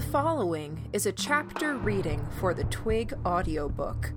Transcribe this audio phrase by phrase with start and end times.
[0.00, 4.14] The following is a chapter reading for the Twig audiobook.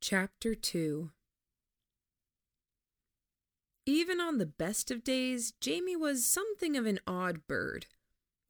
[0.00, 1.12] Chapter 2
[3.86, 7.86] Even on the best of days, Jamie was something of an odd bird.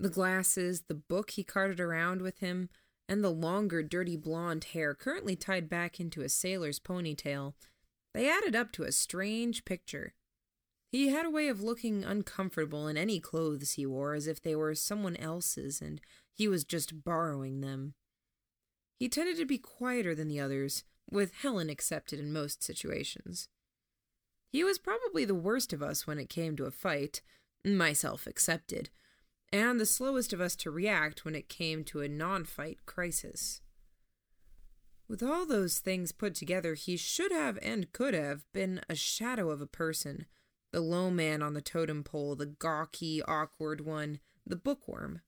[0.02, 2.70] The glasses, the book he carted around with him,
[3.08, 7.54] and the longer, dirty blonde hair currently tied back into a sailor's ponytail,
[8.12, 10.14] they added up to a strange picture.
[10.90, 14.56] He had a way of looking uncomfortable in any clothes he wore as if they
[14.56, 16.00] were someone else's and
[16.34, 17.94] he was just borrowing them.
[18.98, 23.48] He tended to be quieter than the others, with Helen accepted in most situations.
[24.50, 27.22] He was probably the worst of us when it came to a fight,
[27.64, 28.90] myself excepted
[29.52, 33.60] and the slowest of us to react when it came to a non fight crisis.
[35.08, 39.50] With all those things put together, he should have and could have been a shadow
[39.50, 40.26] of a person
[40.72, 45.20] the low man on the totem pole, the gawky, awkward one, the bookworm.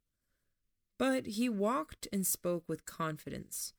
[0.98, 3.75] But he walked and spoke with confidence.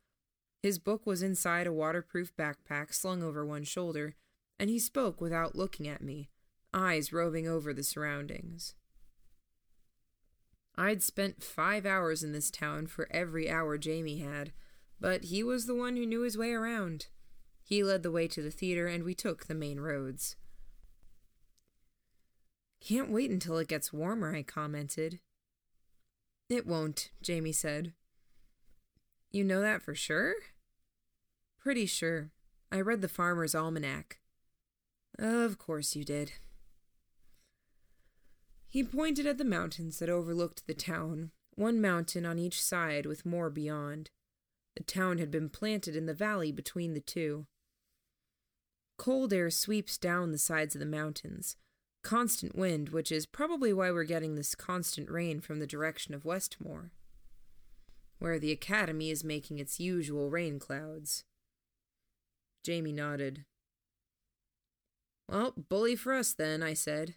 [0.61, 4.13] His book was inside a waterproof backpack slung over one shoulder,
[4.59, 6.29] and he spoke without looking at me,
[6.71, 8.75] eyes roving over the surroundings.
[10.77, 14.51] I'd spent five hours in this town for every hour Jamie had,
[14.99, 17.07] but he was the one who knew his way around.
[17.63, 20.35] He led the way to the theater, and we took the main roads.
[22.81, 25.19] Can't wait until it gets warmer, I commented.
[26.49, 27.93] It won't, Jamie said.
[29.31, 30.35] You know that for sure?
[31.57, 32.29] Pretty sure.
[32.71, 34.19] I read the Farmer's Almanac.
[35.17, 36.33] Of course you did.
[38.75, 43.25] He pointed at the mountains that overlooked the town, one mountain on each side with
[43.25, 44.09] more beyond.
[44.75, 47.45] The town had been planted in the valley between the two.
[48.97, 51.55] Cold air sweeps down the sides of the mountains.
[52.03, 56.25] Constant wind, which is probably why we're getting this constant rain from the direction of
[56.25, 56.91] Westmore,
[58.19, 61.23] where the Academy is making its usual rain clouds.
[62.65, 63.45] Jamie nodded.
[65.29, 67.15] Well, bully for us then, I said.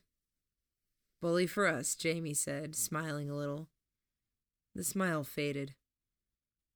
[1.21, 3.69] Bully for us, Jamie said, smiling a little.
[4.75, 5.75] The smile faded.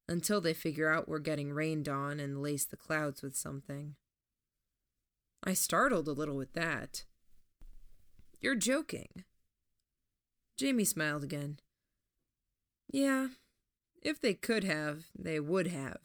[0.07, 3.95] Until they figure out we're getting rained on and lace the clouds with something.
[5.43, 7.05] I startled a little with that.
[8.41, 9.23] You're joking.
[10.57, 11.59] Jamie smiled again.
[12.91, 13.27] Yeah,
[14.01, 15.99] if they could have, they would have.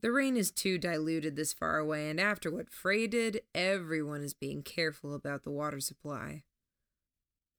[0.00, 4.32] The rain is too diluted this far away, and after what Fray did, everyone is
[4.32, 6.44] being careful about the water supply.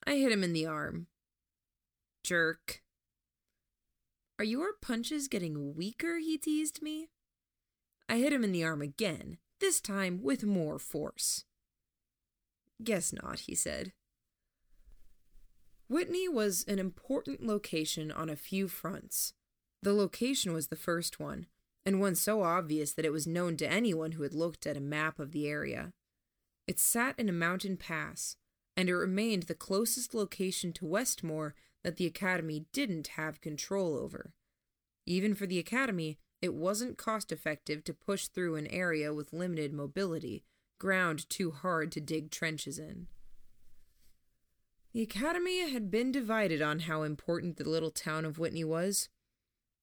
[0.09, 1.05] I hit him in the arm.
[2.23, 2.81] Jerk.
[4.39, 6.17] Are your punches getting weaker?
[6.17, 7.09] He teased me.
[8.09, 11.45] I hit him in the arm again, this time with more force.
[12.83, 13.93] Guess not, he said.
[15.87, 19.33] Whitney was an important location on a few fronts.
[19.83, 21.45] The location was the first one,
[21.85, 24.81] and one so obvious that it was known to anyone who had looked at a
[24.81, 25.93] map of the area.
[26.65, 28.37] It sat in a mountain pass,
[28.79, 31.53] and it remained the closest location to Westmore
[31.83, 34.31] that the Academy didn't have control over.
[35.05, 39.73] Even for the Academy, it wasn't cost effective to push through an area with limited
[39.73, 40.45] mobility,
[40.79, 43.07] ground too hard to dig trenches in.
[44.93, 49.09] The Academy had been divided on how important the little town of Whitney was.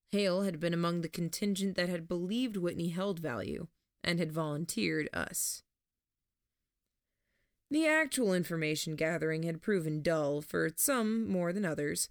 [0.09, 3.67] Hayle had been among the contingent that had believed Whitney held value
[4.03, 5.61] and had volunteered us.
[7.69, 12.07] The actual information gathering had proven dull for some more than others,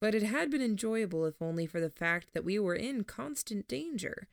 [0.00, 3.66] but it had been enjoyable if only for the fact that we were in constant
[3.66, 4.28] danger,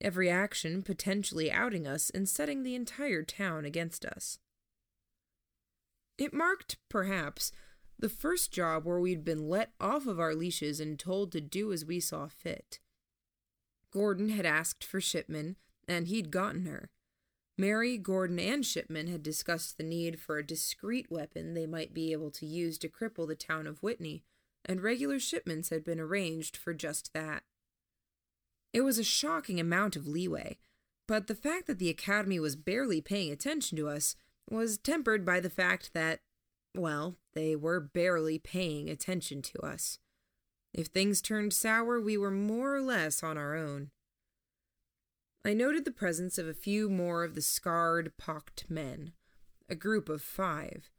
[0.00, 4.38] every action potentially outing us and setting the entire town against us.
[6.16, 7.50] It marked, perhaps,
[7.98, 11.72] the first job where we'd been let off of our leashes and told to do
[11.72, 12.78] as we saw fit.
[13.90, 15.56] Gordon had asked for Shipman,
[15.88, 16.90] and he'd gotten her.
[17.60, 22.10] Mary, Gordon, and Shipman had discussed the need for a discreet weapon they might be
[22.10, 24.24] able to use to cripple the town of Whitney,
[24.64, 27.42] and regular shipments had been arranged for just that.
[28.72, 30.56] It was a shocking amount of leeway,
[31.06, 34.16] but the fact that the Academy was barely paying attention to us
[34.50, 36.20] was tempered by the fact that,
[36.74, 39.98] well, they were barely paying attention to us.
[40.72, 43.90] If things turned sour, we were more or less on our own.
[45.44, 49.12] I noted the presence of a few more of the scarred, pocked men,
[49.68, 50.90] a group of five.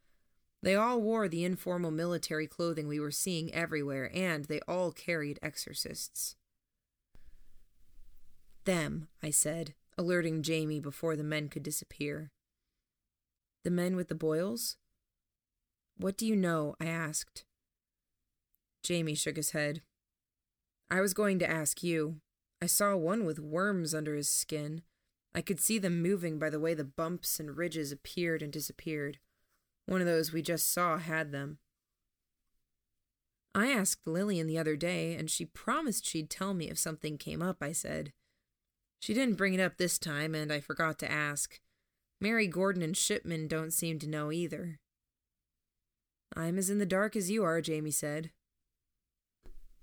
[0.64, 5.40] They all wore the informal military clothing we were seeing everywhere, and they all carried
[5.44, 6.36] exorcists.
[8.66, 12.32] Them, I said, alerting Jamie before the men could disappear.
[13.64, 14.78] The men with the boils?
[15.98, 16.76] What do you know?
[16.80, 17.46] I asked.
[18.84, 19.82] Jamie shook his head.
[20.90, 22.22] I was going to ask you.
[22.62, 24.84] I saw one with worms under his skin.
[25.34, 29.18] I could see them moving by the way the bumps and ridges appeared and disappeared.
[29.88, 31.58] One of those we just saw had them.
[33.56, 37.42] I asked Lillian the other day, and she promised she'd tell me if something came
[37.42, 38.14] up, I said.
[39.00, 41.60] She didn't bring it up this time, and I forgot to ask.
[42.22, 44.80] Mary Gordon and Shipman don't seem to know either.
[46.36, 48.32] I'm as in the dark as you are, Jamie said.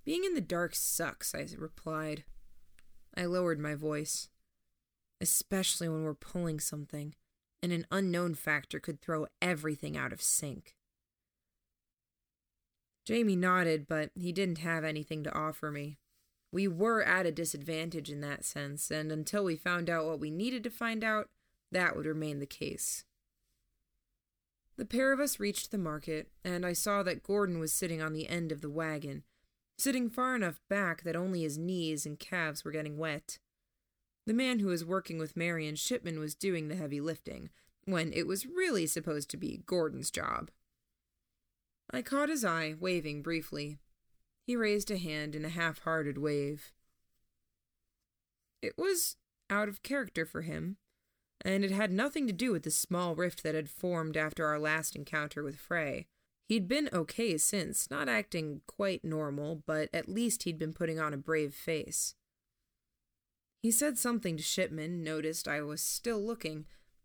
[0.05, 2.25] Being in the dark sucks, I replied.
[3.19, 4.29] I lowered my voice.
[5.21, 7.17] Especially when we're pulling something,
[7.61, 10.77] and an unknown factor could throw everything out of sync.
[13.05, 15.99] Jamie nodded, but he didn't have anything to offer me.
[16.53, 20.31] We were at a disadvantage in that sense, and until we found out what we
[20.31, 21.29] needed to find out,
[21.73, 23.05] that would remain the case.
[24.77, 28.13] The pair of us reached the market, and I saw that Gordon was sitting on
[28.13, 29.25] the end of the wagon,
[29.79, 33.39] sitting far enough back that only his knees and calves were getting wet.
[34.27, 37.51] The man who was working with Marion Shipman was doing the heavy lifting,
[37.85, 40.51] when it was really supposed to be Gordon's job.
[41.91, 43.79] I caught his eye, waving briefly.
[44.47, 46.73] He raised a hand in a half hearted wave.
[48.61, 49.17] It was
[49.49, 50.77] out of character for him,
[51.43, 54.59] and it had nothing to do with the small rift that had formed after our
[54.59, 56.09] last encounter with Fray.
[56.49, 61.13] He'd been okay since, not acting quite normal, but at least he'd been putting on
[61.13, 62.15] a brave face.
[63.61, 66.65] He said something to Shipman, noticed I was still looking,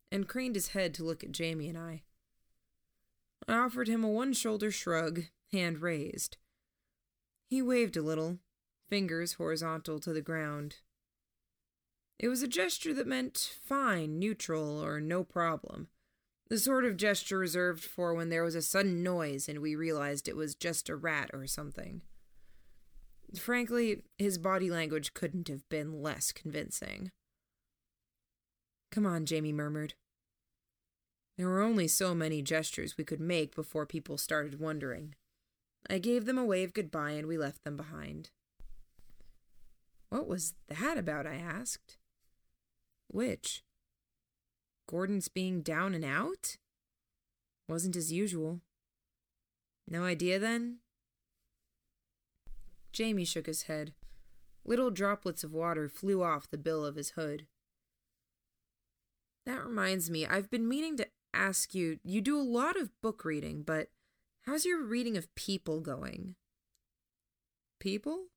[0.10, 2.04] and craned his head to look at Jamie and I.
[3.46, 6.38] I offered him a one shoulder shrug, hand raised.
[7.50, 8.40] He waved a little,
[8.90, 10.78] fingers horizontal to the ground.
[12.18, 15.90] It was a gesture that meant fine, neutral, or no problem.
[16.50, 20.28] The sort of gesture reserved for when there was a sudden noise and we realized
[20.28, 22.02] it was just a rat or something.
[23.40, 27.12] Frankly, his body language couldn't have been less convincing.
[28.92, 29.96] Come on, Jamie murmured.
[31.38, 35.16] There were only so many gestures we could make before people started wondering.
[35.90, 38.30] I gave them a wave goodbye and we left them behind.
[40.10, 41.26] What was that about?
[41.26, 41.98] I asked.
[43.08, 43.64] Which?
[44.88, 46.58] Gordon's being down and out?
[47.68, 48.62] Wasn't as usual.
[49.88, 50.78] No idea then?
[52.92, 53.94] Jamie shook his head.
[54.66, 57.48] Little droplets of water flew off the bill of his hood.
[59.46, 63.26] That reminds me, I've been meaning to ask you you do a lot of book
[63.26, 63.90] reading, but
[64.46, 66.36] how's your reading of people going?
[67.80, 68.28] People?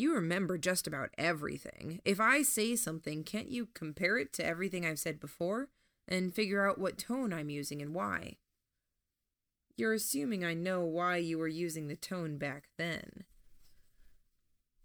[0.00, 2.00] You remember just about everything.
[2.06, 5.68] If I say something, can't you compare it to everything I've said before
[6.08, 8.38] and figure out what tone I'm using and why?
[9.76, 13.24] You're assuming I know why you were using the tone back then.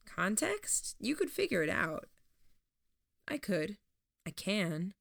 [0.05, 0.97] Context?
[0.99, 2.07] You could figure it out.
[3.25, 3.77] I could.
[4.27, 4.95] I can.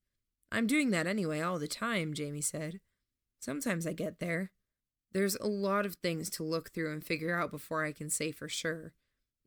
[0.49, 2.79] I'm doing that anyway all the time, Jamie said.
[3.41, 4.51] Sometimes I get there.
[5.11, 8.31] There's a lot of things to look through and figure out before I can say
[8.31, 8.93] for sure.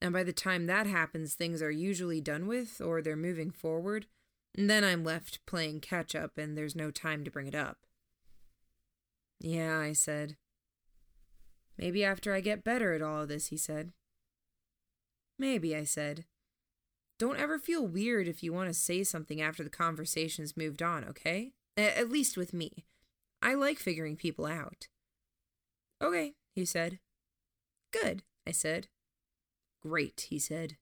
[0.00, 4.06] And by the time that happens, things are usually done with or they're moving forward.
[4.56, 7.78] And then I'm left playing catch up and there's no time to bring it up.
[9.40, 10.36] Yeah, I said.
[11.76, 13.92] Maybe after I get better at all of this, he said.
[15.38, 16.24] Maybe, I said.
[17.18, 21.04] Don't ever feel weird if you want to say something after the conversation's moved on,
[21.04, 21.52] okay?
[21.76, 22.84] A- at least with me.
[23.40, 24.88] I like figuring people out.
[26.02, 26.98] Okay, he said.
[27.92, 28.88] Good, I said.
[29.88, 30.76] Great, he said.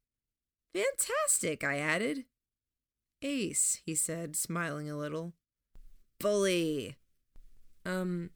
[0.74, 2.24] Fantastic, I added.
[3.22, 5.32] Ace, he said, smiling a little.
[6.18, 6.96] Bully.
[7.84, 8.30] Um,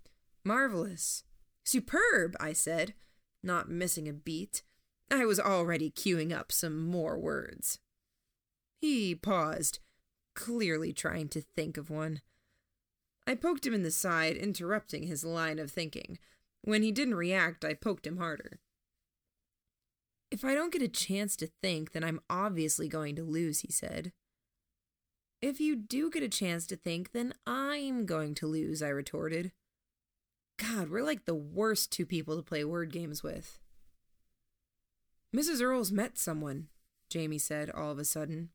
[0.44, 1.24] marvelous.
[1.64, 2.94] Superb, I said,
[3.42, 4.62] not missing a beat.
[5.10, 7.80] I was already queuing up some more words.
[8.80, 9.80] He paused,
[10.34, 12.20] clearly trying to think of one.
[13.26, 16.18] I poked him in the side, interrupting his line of thinking.
[16.62, 18.60] When he didn't react, I poked him harder.
[20.30, 23.72] If I don't get a chance to think, then I'm obviously going to lose, he
[23.72, 24.12] said.
[25.42, 29.52] If you do get a chance to think, then I'm going to lose, I retorted.
[30.58, 33.58] God, we're like the worst two people to play word games with.
[35.34, 35.62] Mrs.
[35.62, 36.68] Earle's met someone,
[37.08, 38.50] Jamie said all of a sudden.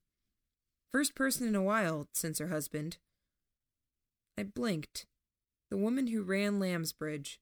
[0.92, 2.98] First person in a while since her husband.
[4.38, 5.06] I blinked.
[5.70, 7.38] The The woman who ran Lambsbridge.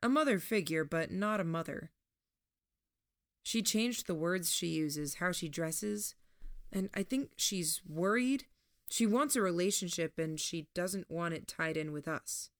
[0.00, 1.90] A mother figure, but not a mother.
[3.48, 6.14] She changed the words she uses, how she dresses,
[6.70, 8.44] and I think she's worried.
[8.90, 12.50] She wants a relationship and she doesn't want it tied in with us.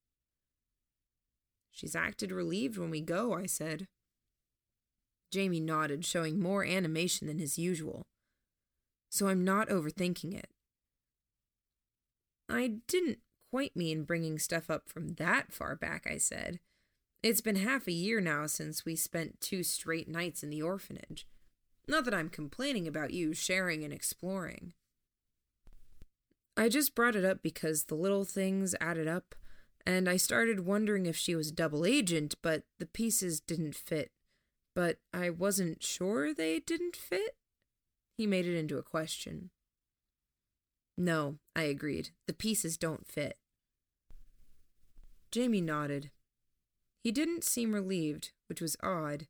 [1.71, 3.87] She's acted relieved when we go, I said.
[5.31, 8.07] Jamie nodded, showing more animation than his usual.
[9.11, 10.49] So I'm not overthinking it.
[12.49, 13.19] I didn't
[13.51, 16.61] quite mean bringing stuff up from that far back, I said.
[17.23, 21.27] It's been half a year now since we spent two straight nights in the orphanage.
[21.89, 24.73] Not that I'm complaining about you sharing and exploring.
[26.57, 29.35] I just brought it up because the little things added up,
[29.85, 34.13] and I started wondering if she was a double agent, but the pieces didn't fit.
[34.75, 37.37] But I wasn't sure they didn't fit?
[38.17, 39.51] He made it into a question.
[40.97, 42.11] No, I agreed.
[42.27, 43.39] The pieces don't fit.
[45.33, 46.11] Jamie nodded.
[47.03, 49.27] He didn't seem relieved, which was odd.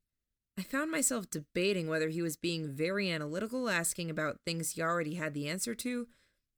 [0.59, 5.15] I found myself debating whether he was being very analytical, asking about things he already
[5.15, 6.09] had the answer to,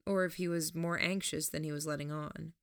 [0.06, 2.54] or if he was more anxious than he was letting on.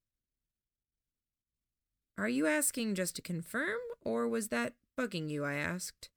[2.18, 5.46] Are you asking just to confirm, or was that bugging you?
[5.46, 6.10] I asked.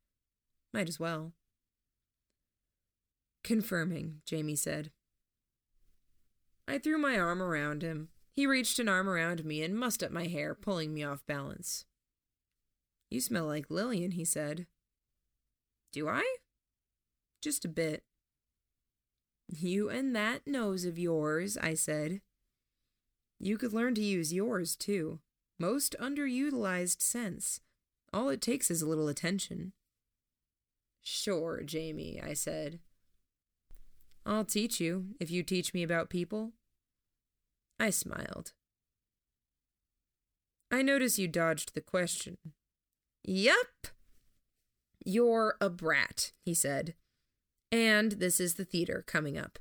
[0.73, 1.33] Might as well.
[3.45, 4.91] Confirming, Jamie said.
[6.67, 8.09] I threw my arm around him.
[8.33, 11.85] He reached an arm around me and mussed up my hair, pulling me off balance.
[13.11, 14.67] You smell like Lillian, he said.
[15.93, 16.37] Do I?
[17.43, 18.05] Just a bit.
[19.49, 22.21] You and that nose of yours, I said.
[23.41, 25.19] You could learn to use yours, too.
[25.59, 27.61] Most underutilized sense.
[28.13, 29.73] All it takes is a little attention.
[31.03, 32.79] Sure, Jamie, I said.
[34.25, 36.53] I'll teach you if you teach me about people.
[37.81, 38.53] I smiled.
[40.71, 42.37] I notice you dodged the question.
[43.25, 43.89] Yup.
[45.05, 46.95] You're a brat, he said.
[47.73, 49.59] And this is the theater coming up.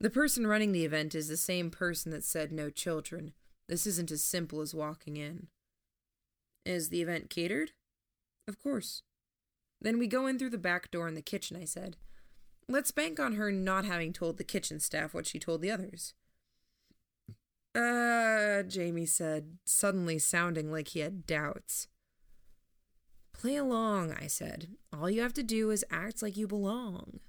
[0.00, 3.32] The person running the event is the same person that said no children.
[3.68, 5.48] This isn't as simple as walking in.
[6.64, 7.72] Is the event catered?
[8.48, 9.02] Of course.
[9.80, 11.96] Then we go in through the back door in the kitchen, I said.
[12.68, 16.14] Let's bank on her not having told the kitchen staff what she told the others.
[17.74, 21.88] Uh, Jamie said, suddenly sounding like he had doubts.
[23.40, 24.68] Play along, I said.
[24.92, 27.20] All you have to do is act like you belong.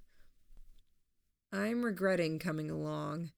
[1.53, 3.31] I'm regretting coming along.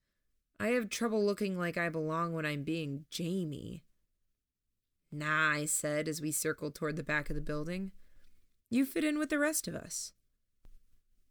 [0.60, 3.84] I have trouble looking like I belong when I'm being Jamie.
[5.12, 7.92] Nah, I said as we circled toward the back of the building.
[8.72, 10.14] You fit in with the rest of us.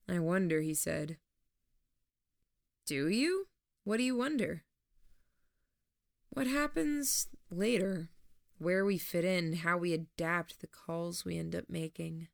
[0.09, 1.17] I wonder, he said.
[2.87, 3.49] Do you?
[3.83, 4.63] What do you wonder?
[6.31, 8.11] What happens later?
[8.63, 12.29] Where we fit in, how we adapt the calls we end up making.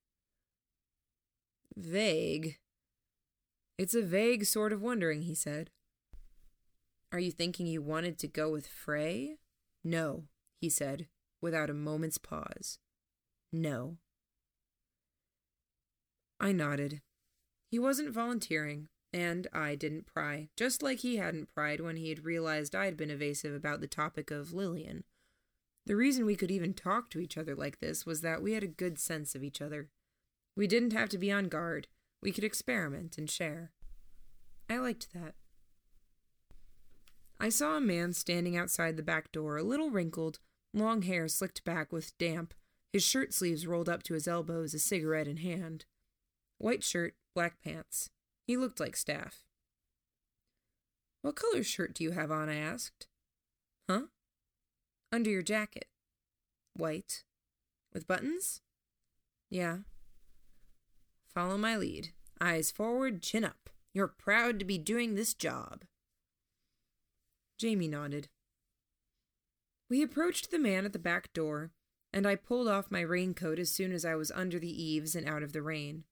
[1.74, 2.58] Vague.
[3.78, 5.70] It's a vague sort of wondering, he said.
[7.10, 9.38] Are you thinking you wanted to go with Fray?
[9.82, 10.24] No,
[10.60, 11.06] he said,
[11.40, 12.78] without a moment's pause.
[13.50, 13.96] No.
[16.38, 17.00] I nodded.
[17.70, 22.26] He wasn't volunteering, and I didn't pry, just like he hadn't pried when he had
[22.26, 25.04] realized I'd been evasive about the topic of Lillian.
[25.88, 28.62] The reason we could even talk to each other like this was that we had
[28.62, 29.88] a good sense of each other.
[30.54, 31.88] We didn't have to be on guard.
[32.22, 33.72] We could experiment and share.
[34.68, 35.34] I liked that.
[37.40, 40.40] I saw a man standing outside the back door, a little wrinkled,
[40.74, 42.52] long hair slicked back with damp,
[42.92, 45.86] his shirt sleeves rolled up to his elbows, a cigarette in hand.
[46.58, 48.10] White shirt, black pants.
[48.46, 49.46] He looked like staff.
[51.22, 52.50] What color shirt do you have on?
[52.50, 53.06] I asked.
[53.88, 54.02] Huh?
[55.10, 55.86] Under your jacket.
[56.74, 57.24] White.
[57.92, 58.60] With buttons?
[59.50, 59.78] Yeah.
[61.26, 62.12] Follow my lead.
[62.40, 63.70] Eyes forward, chin up.
[63.92, 65.84] You're proud to be doing this job.
[67.58, 68.28] Jamie nodded.
[69.90, 71.72] We approached the man at the back door,
[72.12, 75.28] and I pulled off my raincoat as soon as I was under the eaves and
[75.28, 76.04] out of the rain.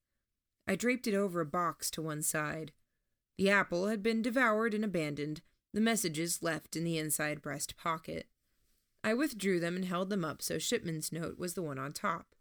[0.66, 2.72] I draped it over a box to one side.
[3.38, 8.26] The apple had been devoured and abandoned, the messages left in the inside breast pocket.
[9.06, 12.34] I withdrew them and held them up so Shipman's note was the one on top.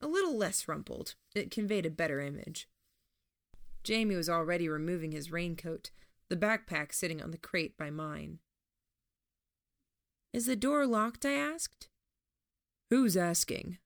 [0.00, 1.16] A little less rumpled.
[1.34, 2.68] It conveyed a better image.
[3.82, 5.90] Jamie was already removing his raincoat,
[6.28, 8.38] the backpack sitting on the crate by mine.
[10.32, 11.26] Is the door locked?
[11.26, 11.88] I asked.
[12.88, 13.78] Who's asking?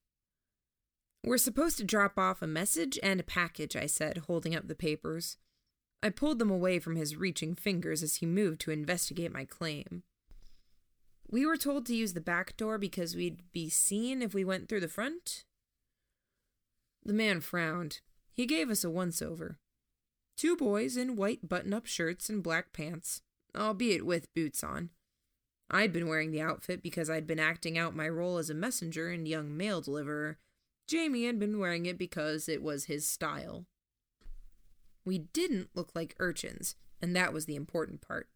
[1.24, 4.74] We're supposed to drop off a message and a package, I said, holding up the
[4.74, 5.38] papers.
[6.02, 10.02] I pulled them away from his reaching fingers as he moved to investigate my claim.
[11.28, 14.68] We were told to use the back door because we'd be seen if we went
[14.68, 15.44] through the front.
[17.04, 18.00] The man frowned.
[18.32, 19.58] He gave us a once over.
[20.36, 23.22] Two boys in white button up shirts and black pants,
[23.56, 24.90] albeit with boots on.
[25.70, 29.08] I'd been wearing the outfit because I'd been acting out my role as a messenger
[29.08, 30.38] and young mail deliverer.
[30.86, 33.66] Jamie had been wearing it because it was his style.
[35.04, 38.28] We didn't look like urchins, and that was the important part.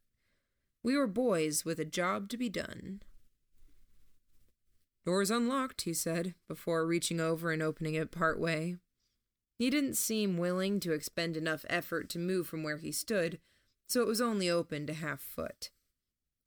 [0.83, 3.03] We were boys with a job to be done.
[5.05, 8.77] Door's unlocked, he said, before reaching over and opening it part way.
[9.59, 13.39] He didn't seem willing to expend enough effort to move from where he stood,
[13.89, 15.71] so it was only opened a half foot.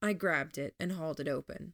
[0.02, 1.74] I grabbed it and hauled it open.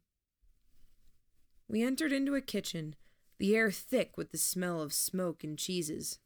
[1.69, 2.95] We entered into a kitchen,
[3.37, 6.19] the air thick with the smell of smoke and cheeses.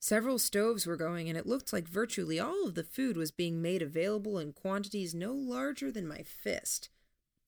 [0.00, 3.60] Several stoves were going, and it looked like virtually all of the food was being
[3.60, 6.88] made available in quantities no larger than my fist.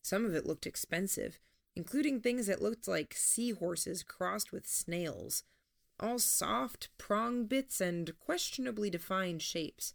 [0.02, 1.38] Some of it looked expensive,
[1.76, 5.44] including things that looked like seahorses crossed with snails,
[6.00, 9.94] all soft prong bits and questionably defined shapes,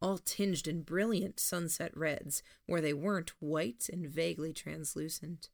[0.00, 5.48] all tinged in brilliant sunset reds where they weren't white and vaguely translucent.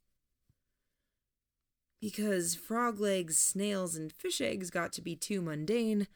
[2.01, 6.07] Because frog legs, snails, and fish eggs got to be too mundane,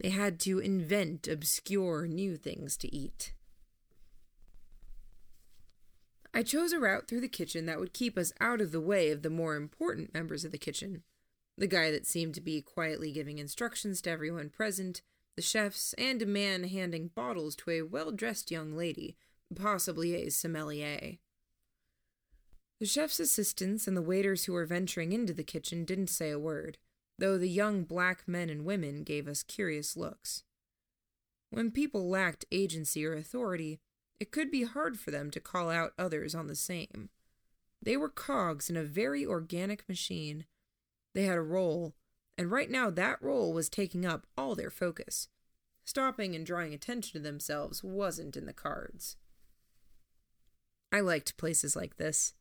[0.00, 3.32] they had to invent obscure new things to eat.
[6.32, 9.10] I chose a route through the kitchen that would keep us out of the way
[9.10, 11.04] of the more important members of the kitchen.
[11.56, 15.00] The guy that seemed to be quietly giving instructions to everyone present,
[15.36, 19.16] the chefs, and a man handing bottles to a well dressed young lady,
[19.54, 21.18] possibly a sommelier.
[22.80, 26.38] The chef's assistants and the waiters who were venturing into the kitchen didn't say a
[26.38, 26.78] word
[27.18, 30.44] though the young black men and women gave us curious looks.
[31.50, 33.80] When people lacked agency or authority,
[34.18, 37.10] it could be hard for them to call out others on the same.
[37.80, 40.46] They were cogs in a very organic machine.
[41.14, 41.94] They had a role,
[42.38, 45.28] and right now that role was taking up all their focus.
[45.84, 49.16] Stopping and drawing attention to themselves wasn't in the cards.
[50.90, 52.34] I liked places like this.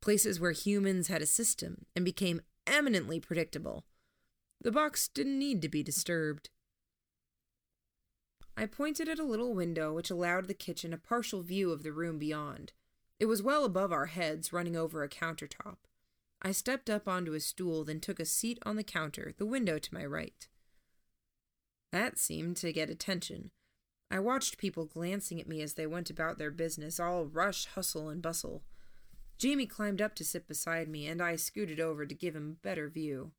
[0.00, 3.84] Places where humans had a system and became eminently predictable.
[4.60, 6.50] The box didn't need to be disturbed.
[8.56, 11.92] I pointed at a little window which allowed the kitchen a partial view of the
[11.92, 12.72] room beyond.
[13.18, 15.76] It was well above our heads, running over a countertop.
[16.42, 19.78] I stepped up onto a stool, then took a seat on the counter, the window
[19.78, 20.46] to my right.
[21.90, 23.50] That seemed to get attention.
[24.10, 28.08] I watched people glancing at me as they went about their business, all rush, hustle,
[28.08, 28.62] and bustle.
[29.38, 32.66] Jamie climbed up to sit beside me, and I scooted over to give him a
[32.66, 33.32] better view.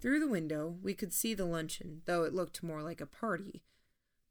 [0.00, 3.62] Through the window, we could see the luncheon, though it looked more like a party.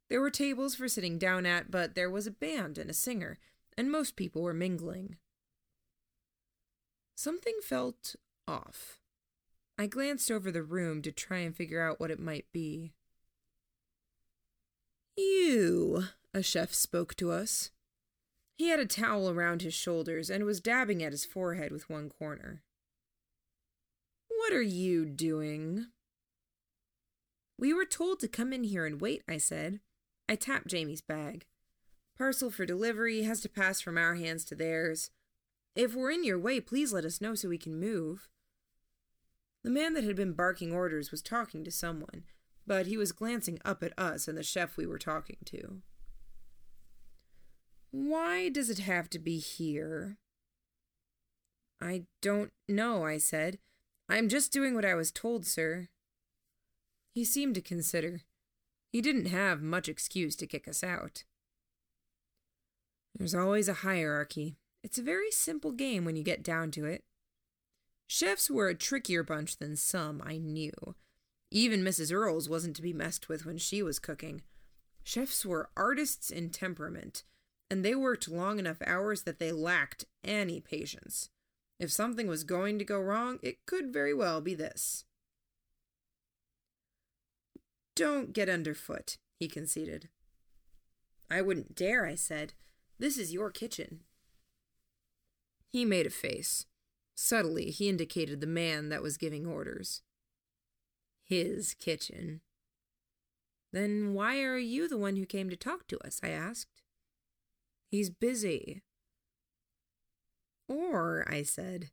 [0.10, 3.40] There were tables for sitting down at, but there was a band and a singer,
[3.78, 5.18] and most people were mingling.
[7.16, 8.16] Something felt
[8.48, 9.00] off.
[9.78, 12.94] I glanced over the room to try and figure out what it might be.
[15.18, 17.72] You, a chef spoke to us.
[18.63, 22.08] He had a towel around his shoulders and was dabbing at his forehead with one
[22.08, 22.63] corner.
[24.30, 25.88] What are you doing?
[27.60, 29.82] We were told to come in here and wait, I said.
[30.30, 31.45] I tapped Jamie's bag.
[32.17, 35.12] Parcel for delivery has to pass from our hands to theirs.
[35.76, 38.30] If we're in your way, please let us know so we can move.
[39.65, 42.23] The man that had been barking orders was talking to someone,
[42.65, 45.82] but he was glancing up at us and the chef we were talking to.
[47.94, 50.18] Why does it have to be here?
[51.80, 53.60] I don't know, I said.
[54.10, 55.90] I'm just doing what I was told, sir.
[57.14, 58.22] He seemed to consider.
[58.92, 61.24] He didn't have much excuse to kick us out.
[63.14, 64.56] There's always a hierarchy.
[64.84, 67.04] It's a very simple game when you get down to it.
[68.08, 70.96] Chefs were a trickier bunch than some, I knew.
[71.52, 72.12] Even Mrs.
[72.12, 74.42] Earls wasn't to be messed with when she was cooking.
[75.04, 77.24] Chefs were artists in temperament,
[77.74, 81.32] and they worked long enough hours that they lacked any patience.
[81.80, 85.06] If something was going to go wrong, it could very well be this.
[87.96, 90.10] Don't get underfoot, he conceded.
[91.32, 92.54] I wouldn't dare, I said.
[93.00, 94.02] This is your kitchen.
[95.72, 96.68] He made a face.
[97.16, 100.04] Subtly, he indicated the man that was giving orders.
[101.24, 102.42] His kitchen.
[103.72, 106.20] Then why are you the one who came to talk to us?
[106.22, 106.73] I asked.
[107.94, 108.82] He's busy.
[110.68, 111.92] Or, I said,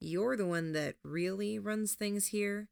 [0.00, 2.70] you're the one that really runs things here?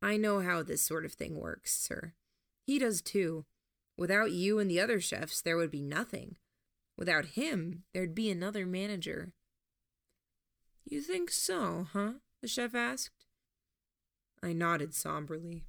[0.00, 2.12] I know how this sort of thing works, sir.
[2.64, 3.46] He does too.
[3.98, 6.36] Without you and the other chefs, there would be nothing.
[6.96, 9.32] Without him, there'd be another manager.
[10.84, 12.12] You think so, huh?
[12.40, 13.26] the chef asked.
[14.40, 15.64] I nodded somberly.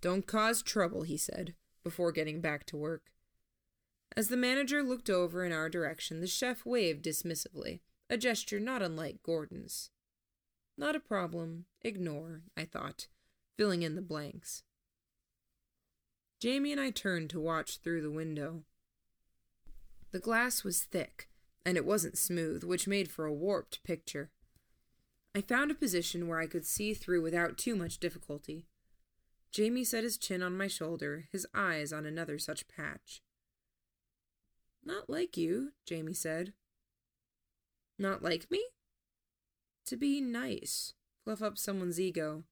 [0.00, 3.02] Don't cause trouble, he said, before getting back to work.
[4.18, 8.82] As the manager looked over in our direction, the chef waved dismissively, a gesture not
[8.82, 9.90] unlike Gordon's.
[10.76, 11.66] Not a problem.
[11.82, 13.06] Ignore, I thought,
[13.56, 14.64] filling in the blanks.
[16.40, 18.64] Jamie and I turned to watch through the window.
[20.10, 21.28] The glass was thick,
[21.64, 24.32] and it wasn't smooth, which made for a warped picture.
[25.32, 28.66] I found a position where I could see through without too much difficulty.
[29.52, 33.22] Jamie set his chin on my shoulder, his eyes on another such patch.
[34.88, 36.54] Not like you, Jamie said.
[37.98, 38.64] Not like me?
[39.84, 42.44] To be nice, fluff up someone's ego.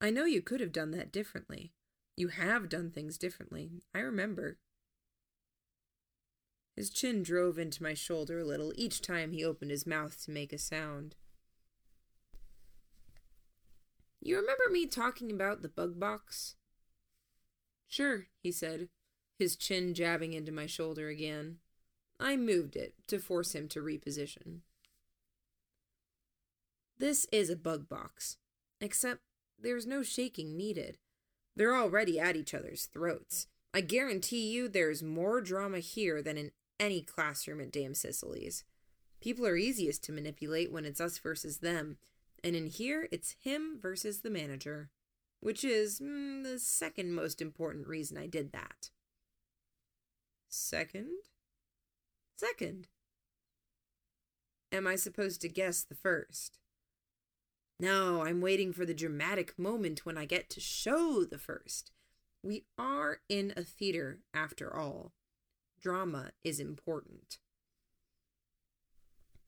[0.00, 1.74] I know you could have done that differently.
[2.16, 3.82] You have done things differently.
[3.94, 4.56] I remember.
[6.74, 10.30] His chin drove into my shoulder a little each time he opened his mouth to
[10.30, 11.16] make a sound.
[14.22, 16.56] You remember me talking about the bug box?
[17.86, 18.88] Sure, he said,
[19.38, 21.58] his chin jabbing into my shoulder again.
[22.20, 24.60] I moved it to force him to reposition.
[26.98, 28.38] This is a bug box,
[28.80, 29.20] except
[29.58, 30.98] there's no shaking needed.
[31.54, 33.46] They're already at each other's throats.
[33.72, 38.64] I guarantee you there's more drama here than in any classroom at Dame Cicely's.
[39.20, 41.98] People are easiest to manipulate when it's us versus them,
[42.42, 44.90] and in here it's him versus the manager,
[45.40, 48.90] which is mm, the second most important reason I did that.
[50.48, 51.10] Second?
[52.36, 52.88] Second.
[54.72, 56.58] Am I supposed to guess the first?
[57.80, 61.92] No, I'm waiting for the dramatic moment when I get to show the first.
[62.42, 65.12] We are in a theater, after all.
[65.80, 67.38] Drama is important.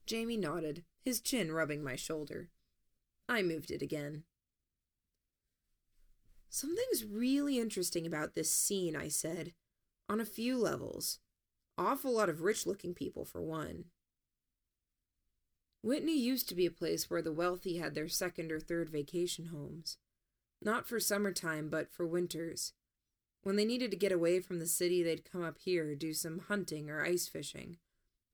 [0.05, 2.49] Jamie nodded, his chin rubbing my shoulder.
[3.27, 4.23] I moved it again.
[6.49, 9.53] Something's really interesting about this scene, I said,
[10.11, 11.19] on a few levels.
[11.77, 13.85] Awful lot of rich looking people, for one.
[15.81, 19.45] Whitney used to be a place where the wealthy had their second or third vacation
[19.45, 19.97] homes.
[20.61, 22.73] Not for summertime, but for winters.
[23.43, 26.39] When they needed to get away from the city, they'd come up here, do some
[26.49, 27.77] hunting or ice fishing,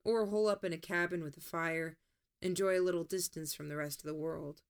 [0.04, 1.96] or hole up in a cabin with a fire,
[2.42, 4.62] enjoy a little distance from the rest of the world.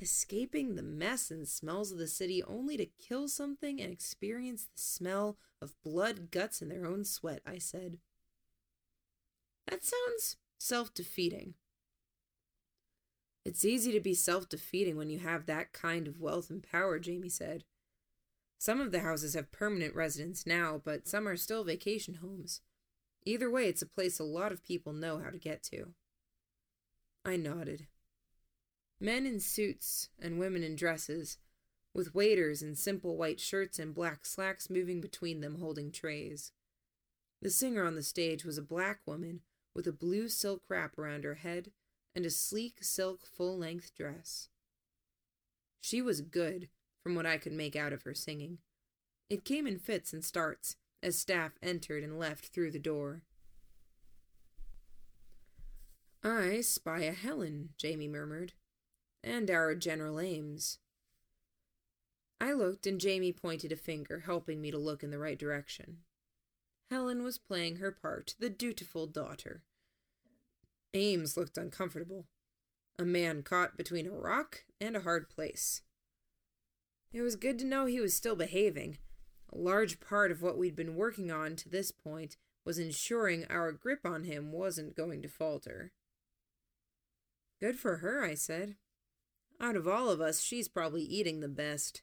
[0.00, 4.80] Escaping the mess and smells of the city only to kill something and experience the
[4.80, 7.98] smell of blood, guts, and their own sweat, I said.
[9.68, 11.54] That sounds self defeating.
[13.44, 16.98] It's easy to be self defeating when you have that kind of wealth and power,
[16.98, 17.64] Jamie said.
[18.58, 22.62] Some of the houses have permanent residents now, but some are still vacation homes.
[23.26, 25.92] Either way, it's a place a lot of people know how to get to.
[27.24, 27.86] I nodded.
[29.04, 31.36] Men in suits and women in dresses,
[31.92, 36.52] with waiters in simple white shirts and black slacks moving between them holding trays.
[37.42, 39.40] The singer on the stage was a black woman
[39.74, 41.70] with a blue silk wrap around her head
[42.16, 44.48] and a sleek silk full length dress.
[45.82, 46.70] She was good,
[47.02, 48.56] from what I could make out of her singing.
[49.28, 53.20] It came in fits and starts as staff entered and left through the door.
[56.22, 58.54] I spy a Helen, Jamie murmured,
[59.24, 60.78] and our General Ames.
[62.40, 65.98] I looked, and Jamie pointed a finger, helping me to look in the right direction.
[66.90, 69.62] Helen was playing her part, the dutiful daughter.
[70.92, 72.26] Ames looked uncomfortable,
[72.98, 75.82] a man caught between a rock and a hard place.
[77.12, 78.98] It was good to know he was still behaving.
[79.52, 83.72] A large part of what we'd been working on to this point was ensuring our
[83.72, 85.92] grip on him wasn't going to falter.
[87.60, 88.76] Good for her, I said.
[89.60, 92.02] Out of all of us, she's probably eating the best.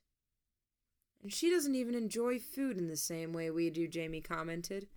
[1.21, 4.87] And she doesn't even enjoy food in the same way we do, Jamie commented.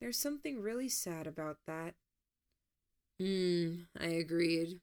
[0.00, 1.94] There's something really sad about that.
[3.20, 4.80] Hmm, I agreed.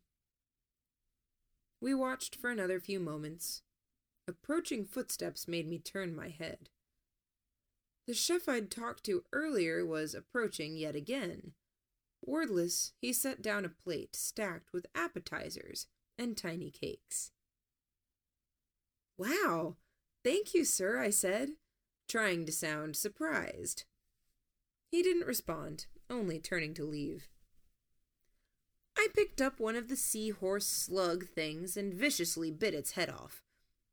[1.82, 3.62] We watched for another few moments.
[4.28, 6.69] Approaching footsteps made me turn my head.
[8.08, 11.54] The chef I'd talked to earlier was approaching yet again.
[12.26, 15.88] Wordless, he set down a plate stacked with appetizers
[16.20, 17.32] and tiny cakes.
[19.18, 19.78] Wow!
[20.24, 21.52] Thank you, sir, I said,
[22.08, 23.86] trying to sound surprised.
[24.92, 27.30] He didn't respond, only turning to leave.
[28.98, 33.44] I picked up one of the seahorse slug things and viciously bit its head off.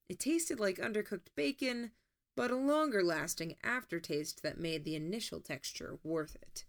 [0.09, 1.93] It tasted like undercooked bacon,
[2.35, 6.65] but a longer lasting aftertaste that made the initial texture worth it.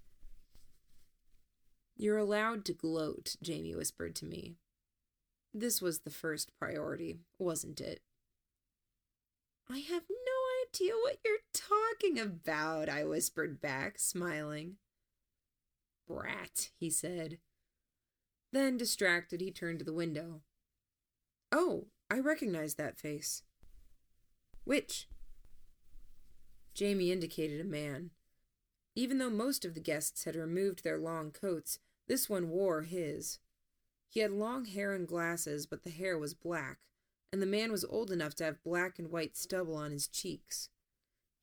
[1.95, 4.57] You're allowed to gloat, Jamie whispered to me.
[5.59, 8.01] This was the first priority, wasn't it?
[9.67, 14.75] I have no idea what you're talking about, I whispered back, smiling.
[16.07, 17.39] Brat, he said.
[18.53, 20.41] Then, distracted, he turned to the window.
[21.51, 23.41] Oh, I recognize that face.
[24.63, 25.07] Which?
[26.75, 28.11] Jamie indicated a man.
[28.93, 33.39] Even though most of the guests had removed their long coats, this one wore his.
[34.09, 36.79] He had long hair and glasses, but the hair was black,
[37.31, 40.69] and the man was old enough to have black and white stubble on his cheeks.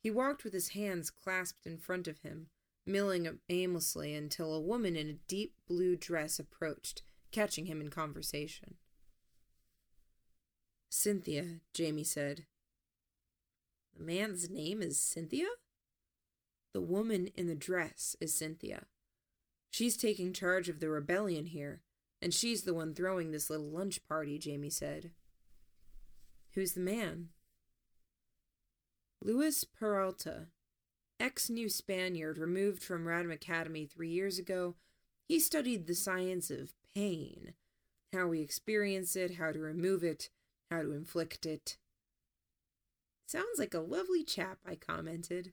[0.03, 2.49] He walked with his hands clasped in front of him,
[2.87, 8.77] milling aimlessly until a woman in a deep blue dress approached, catching him in conversation.
[10.91, 12.47] Cynthia, Jamie said.
[13.97, 15.49] The man's name is Cynthia?
[16.73, 18.87] The woman in the dress is Cynthia.
[19.71, 21.83] She's taking charge of the rebellion here,
[22.25, 25.11] and she's the one throwing this little lunch party, Jamie said.
[26.55, 27.29] Who's the man?
[29.23, 30.47] Luis Peralta,
[31.21, 34.75] ex new Spaniard removed from Radham Academy three years ago.
[35.29, 37.53] He studied the science of pain,
[38.11, 40.31] how we experience it, how to remove it,
[40.71, 41.77] how to inflict it.
[43.27, 45.53] Sounds like a lovely chap, I commented.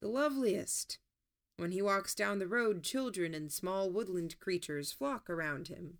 [0.00, 0.98] The loveliest.
[1.56, 5.98] When he walks down the road, children and small woodland creatures flock around him.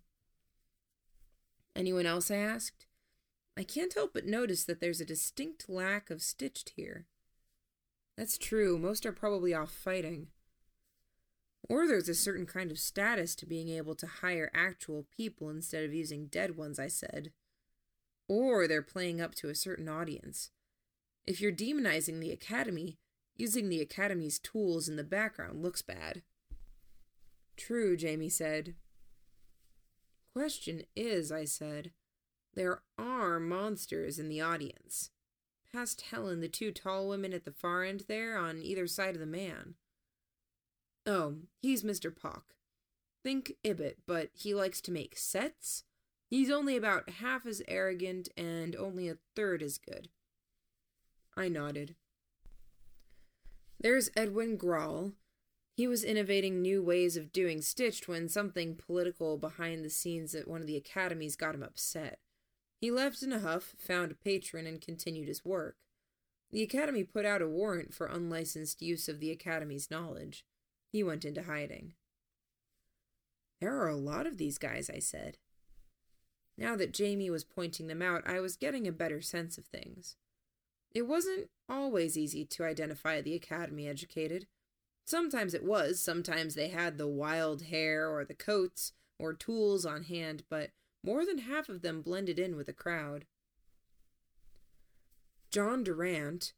[1.75, 2.29] Anyone else?
[2.29, 2.85] I asked.
[3.57, 7.05] I can't help but notice that there's a distinct lack of stitched here.
[8.17, 10.27] That's true, most are probably off fighting.
[11.69, 15.83] Or there's a certain kind of status to being able to hire actual people instead
[15.83, 17.31] of using dead ones, I said.
[18.27, 20.51] Or they're playing up to a certain audience.
[21.25, 22.99] If you're demonizing the Academy,
[23.35, 26.21] using the Academy's tools in the background looks bad.
[27.57, 28.75] True, Jamie said.
[30.33, 31.91] Question is, I said,
[32.53, 35.11] there are monsters in the audience.
[35.71, 39.19] Past Helen, the two tall women at the far end there, on either side of
[39.19, 39.75] the man.
[41.05, 42.15] Oh, he's Mr.
[42.15, 42.55] Pock.
[43.23, 45.83] Think Ibbot, but he likes to make sets.
[46.29, 50.09] He's only about half as arrogant and only a third as good.
[51.35, 51.95] I nodded.
[53.85, 55.11] There's Edwin Grawl.
[55.77, 60.47] He was innovating new ways of doing stitched when something political behind the scenes at
[60.47, 62.17] one of the academies got him upset.
[62.81, 65.75] He left in a huff, found a patron, and continued his work.
[66.51, 70.43] The academy put out a warrant for unlicensed use of the academy's knowledge.
[70.91, 71.93] He went into hiding.
[73.61, 75.37] There are a lot of these guys, I said.
[76.57, 80.15] Now that Jamie was pointing them out, I was getting a better sense of things.
[80.95, 84.47] It wasn't always easy to identify the academy educated.
[85.05, 90.03] Sometimes it was, sometimes they had the wild hair or the coats or tools on
[90.03, 90.69] hand, but
[91.03, 93.25] more than half of them blended in with the crowd.
[95.51, 96.53] John Durant,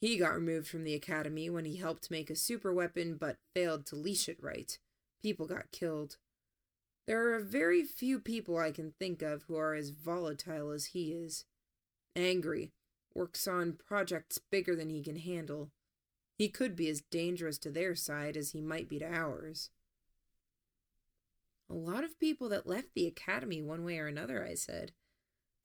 [0.00, 3.86] he got removed from the academy when he helped make a super weapon but failed
[3.86, 4.78] to leash it right.
[5.20, 6.16] People got killed.
[7.08, 11.12] There are very few people I can think of who are as volatile as he
[11.12, 11.44] is.
[12.14, 12.72] Angry,
[13.14, 15.70] works on projects bigger than he can handle.
[16.36, 19.70] He could be as dangerous to their side as he might be to ours.
[21.70, 24.92] A lot of people that left the academy one way or another, I said.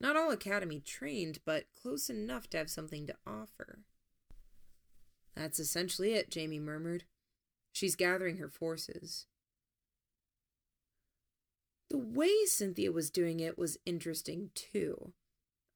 [0.00, 3.80] Not all academy trained, but close enough to have something to offer.
[5.34, 7.04] That's essentially it, Jamie murmured.
[7.72, 9.26] She's gathering her forces.
[11.90, 15.12] The way Cynthia was doing it was interesting, too.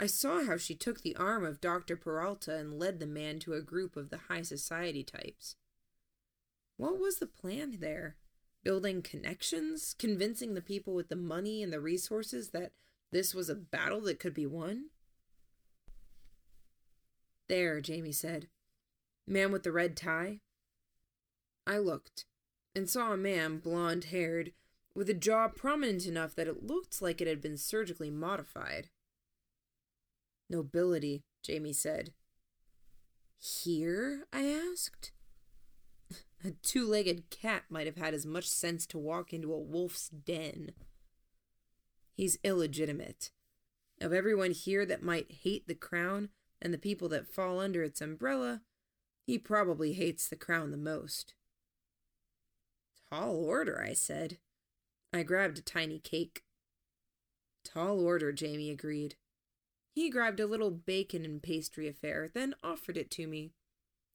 [0.02, 1.94] I saw how she took the arm of Dr.
[1.94, 5.56] Peralta and led the man to a group of the high society types.
[6.78, 8.16] What was the plan there?
[8.64, 9.94] Building connections?
[9.98, 12.72] Convincing the people with the money and the resources that
[13.12, 14.86] this was a battle that could be won?
[17.50, 18.48] There, Jamie said.
[19.26, 20.40] Man with the red tie?
[21.66, 22.24] I looked
[22.74, 24.52] and saw a man, blond haired,
[24.94, 28.88] with a jaw prominent enough that it looked like it had been surgically modified.
[30.50, 32.12] Nobility, Jamie said.
[33.38, 34.26] Here?
[34.32, 35.12] I asked.
[36.44, 40.08] A two legged cat might have had as much sense to walk into a wolf's
[40.08, 40.72] den.
[42.12, 43.30] He's illegitimate.
[44.00, 48.00] Of everyone here that might hate the crown and the people that fall under its
[48.00, 48.62] umbrella,
[49.26, 51.34] he probably hates the crown the most.
[53.10, 54.38] Tall order, I said.
[55.12, 56.42] I grabbed a tiny cake.
[57.64, 59.16] Tall order, Jamie agreed.
[59.92, 63.52] He grabbed a little bacon and pastry affair, then offered it to me.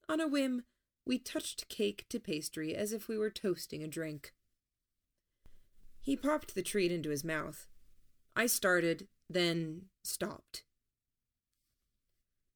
[0.08, 0.64] On a whim,
[1.06, 4.34] we touched cake to pastry as if we were toasting a drink.
[6.00, 7.68] He popped the treat into his mouth.
[8.36, 10.64] I started, then stopped.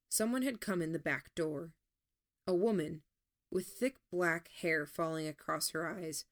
[0.09, 1.71] Someone had come in the back door.
[2.47, 3.01] A woman,
[3.51, 6.25] with thick black hair falling across her eyes,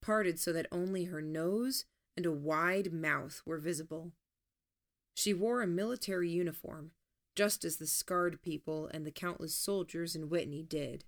[0.00, 1.84] parted so that only her nose
[2.16, 4.12] and a wide mouth were visible.
[5.14, 6.90] She wore a military uniform,
[7.36, 11.04] just as the scarred people and the countless soldiers in Whitney did.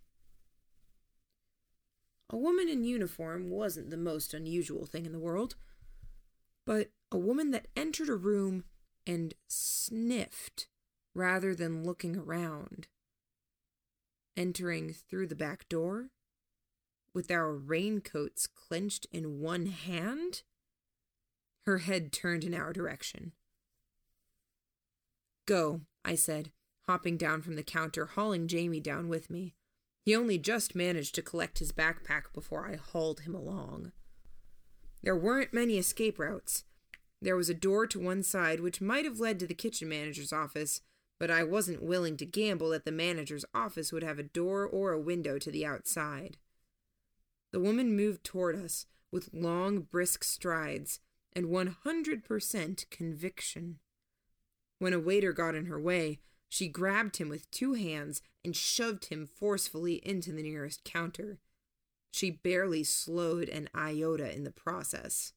[2.30, 5.56] A woman in uniform wasn't the most unusual thing in the world,
[6.64, 8.64] but a woman that entered a room
[9.06, 10.66] and sniffed
[11.14, 12.88] rather than looking around.
[14.36, 16.10] Entering through the back door,
[17.14, 20.42] with our raincoats clenched in one hand,
[21.62, 23.32] her head turned in our direction.
[25.46, 26.50] Go, I said,
[26.88, 29.54] hopping down from the counter, hauling Jamie down with me.
[30.04, 33.92] He only just managed to collect his backpack before I hauled him along.
[35.02, 36.64] There weren't many escape routes.
[37.22, 40.32] There was a door to one side which might have led to the kitchen manager's
[40.32, 40.80] office,
[41.18, 44.92] but I wasn't willing to gamble that the manager's office would have a door or
[44.92, 46.36] a window to the outside.
[47.52, 51.00] The woman moved toward us with long, brisk strides
[51.32, 53.78] and 100% conviction.
[54.78, 59.06] When a waiter got in her way, she grabbed him with two hands and shoved
[59.06, 61.38] him forcefully into the nearest counter.
[62.12, 65.32] She barely slowed an iota in the process.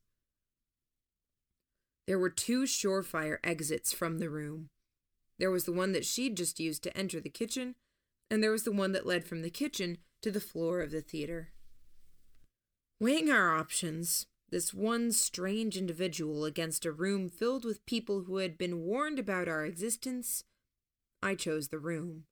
[2.08, 4.70] There were two surefire exits from the room.
[5.38, 7.76] There was the one that she'd just used to enter the kitchen,
[8.30, 11.02] and there was the one that led from the kitchen to the floor of the
[11.02, 11.50] theater.
[13.00, 18.58] Weighing our options, this one strange individual against a room filled with people who had
[18.58, 20.44] been warned about our existence,
[21.22, 22.26] I chose the room.